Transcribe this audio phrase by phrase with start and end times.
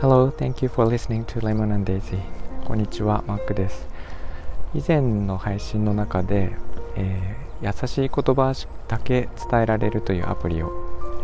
[0.00, 2.18] Hello, thank you for listening to Lemon and Daisy.
[2.64, 3.86] こんにちは、マックです。
[4.72, 6.56] 以前の配信の中で、
[6.96, 8.54] えー、優しい言葉
[8.88, 10.72] だけ伝えられるというアプリを、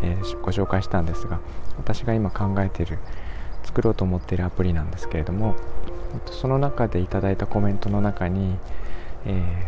[0.03, 1.39] えー、ご紹介したんですが、
[1.79, 2.99] 私が今考えている、
[3.63, 5.55] 作ろうと思っているアプリなんですけれども、
[6.27, 8.55] その中でいただいたコメントの中に、
[9.25, 9.67] え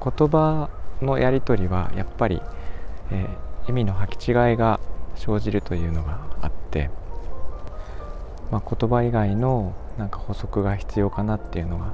[0.00, 0.70] ー、言葉
[1.02, 2.40] のやり取りはやっぱり、
[3.12, 4.80] えー、意味の履き違いが
[5.14, 6.90] 生じるというのがあって、
[8.50, 11.92] まあ、言葉以外のなんか補足が必要かなっていうのが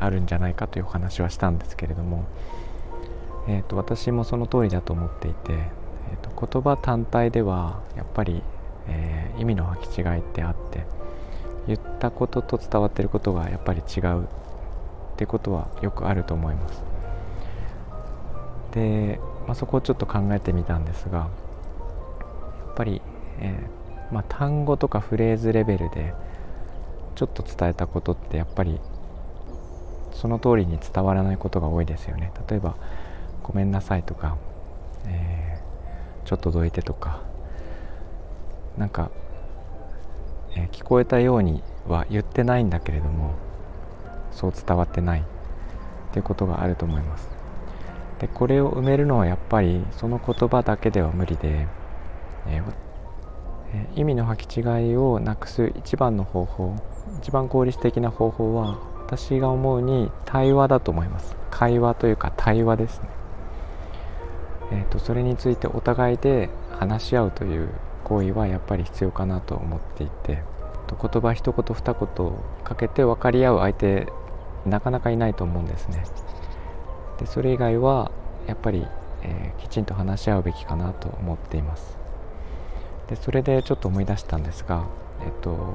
[0.00, 2.24] あるんじゃないかというお話はしたんですけれども、
[3.48, 8.42] えーと、私もその通りだと思っていて、えーと、言葉単体ではやっぱり、
[8.86, 10.84] えー、意味の履き違いってあって
[11.66, 14.26] 言ったことと伝わってることがやっぱり違うっ
[15.16, 16.82] てことはよくあると思います。
[18.72, 23.00] で、まあ、そこをちょっと考えてみたんですがやっぱり、
[23.40, 26.14] えー、まあ、単語とかフレーズレベルで
[27.14, 28.78] ちょっと伝えたことってやっぱり
[30.12, 32.32] その通りに伝わらないことが多いですよね。
[32.48, 32.76] 例えば
[33.42, 34.36] 「ごめんなさい」とか、
[35.06, 37.20] えー、ちょっとどいて」とか
[38.76, 39.10] なんか、
[40.54, 43.34] えー、聞こえたようには言ってないんだけれども
[44.30, 45.24] そう伝わってないっ
[46.12, 47.37] ていうことがあると思います。
[48.18, 51.66] でこれを埋めるのはやっぱりその言葉だけでは無理で、
[52.46, 56.76] えー、意味の履き違いをなくす一番の方法
[57.18, 61.34] 一番効率的な方法は私が思うに対話だと思います。
[61.50, 63.08] 会話というか対話ですね。
[64.70, 67.70] えーと、それについてお互いで話し合うという
[68.04, 70.42] 行為はやっぱり必要かなと思っていて
[70.88, 72.32] 言葉一言二言
[72.64, 74.12] かけて分かり合う相手
[74.66, 76.04] なかなかいないと思うんですね。
[77.18, 78.10] でそれ以外は
[78.46, 78.86] やっぱり、
[79.22, 81.98] えー、きちんと話し合うべきかなと思っています。
[83.08, 84.84] でそれでちょっと思い出したんですが
[85.24, 85.74] えっと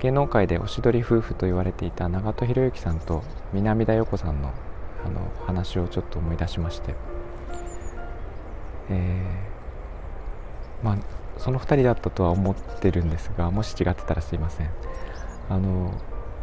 [0.00, 3.22] 芸能界でおしどり夫婦と言われていた長門博之さんと
[3.52, 4.52] 南田陽子さんの
[5.06, 6.94] あの話をちょっと思い出しまして、
[8.88, 10.98] えー、まあ
[11.38, 14.70] その2人だったとは思ってるんですがもし違ってたらすいません。
[15.50, 15.92] あの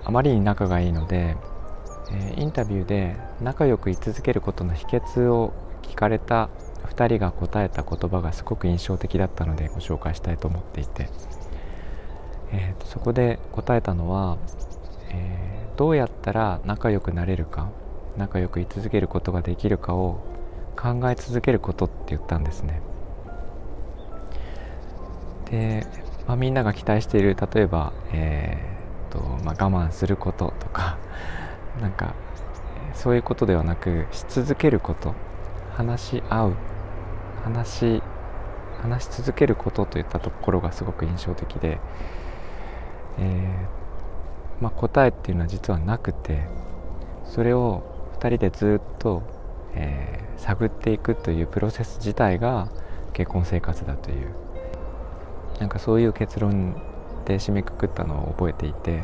[0.04, 1.38] あまりに仲がいいので
[2.14, 6.50] えインタビューで仲良く居続けることの秘訣を聞かれた
[6.86, 11.10] 2人が答えた言葉がすごく印象的だったのでご紹介したいと思っていて、
[12.52, 14.38] えー、そこで答えたのは、
[15.10, 17.70] えー、どうやったら仲良くなれるか
[18.18, 20.20] 仲良く居続けることができるかを
[20.76, 22.82] 考え続けることって言ったんですね。
[25.50, 25.86] で、
[26.28, 30.98] まあ、みんなが期待している例えば、えーとまあ、我慢することとか
[31.82, 32.14] なんか
[32.94, 35.14] そういうことではなくし続けること。
[35.74, 36.54] 話し合う。
[37.44, 38.02] 話
[38.82, 41.80] 話し続けることといったところがすごく印象的で、
[43.18, 46.48] えー、まあ、答えっていうのは実はなくて
[47.26, 47.84] それを
[48.20, 49.24] 2人でずっと、
[49.74, 52.70] えー、探っていくというプロセス自体が
[53.14, 54.34] 結婚生活だという。
[55.60, 56.74] なんかそういう結論
[57.26, 59.04] で締めくくったのを覚えていて。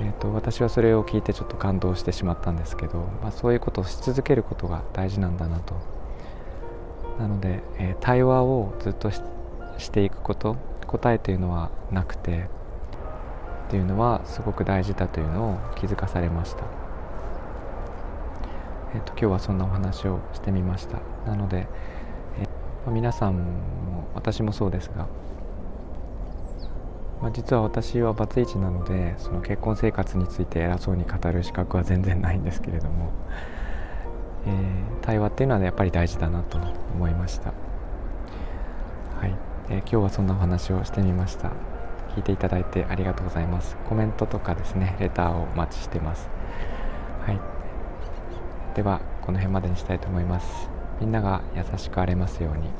[0.00, 5.74] えーと、私はそれを聞いてちょっと感動してしまったんですけど、まあ、そういうことをし続けることが大事なんだなと。
[7.18, 9.20] なので、えー、対話をずっとし
[9.90, 10.56] ていくこと
[10.86, 12.48] 答えというのはなくて
[13.68, 16.64] っていうのはすごく大事だというのを気づかされました、
[18.94, 20.98] えーと、今日はそんなお話をしてみました。
[21.26, 21.66] なので、
[22.40, 25.06] えー、皆さんも私もそうですが
[27.20, 33.12] まあ、実は私はバツイチなのでその結婚生活について偉そうに語る資格は全然ないんですけれども、
[34.46, 36.58] えー、対話っていうのは、ね、やっぱり大事だなと
[36.94, 37.52] 思いました、
[39.18, 39.36] はい。
[39.68, 41.52] えー、今日はそんなお話をしてみました。
[42.16, 43.76] 聞いていただいてありがとうございます。
[43.88, 46.28] コメントとかですねレターをお待ちしてます。
[47.24, 47.40] はい。
[48.74, 50.70] ではこの辺までにしたいと思います。
[51.00, 52.70] みんなが優しくあれますように。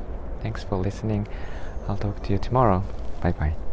[0.43, 1.27] Thanks for listening.
[1.87, 2.83] I'll talk to you tomorrow.
[3.23, 3.70] Bye bye.